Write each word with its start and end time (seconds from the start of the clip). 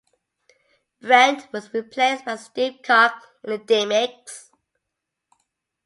Brent 0.99 1.53
was 1.53 1.71
replaced 1.75 2.25
by 2.25 2.35
Steve 2.37 2.79
Koch 2.83 3.13
in 3.43 3.51
the 3.51 3.59
Demics. 3.59 4.49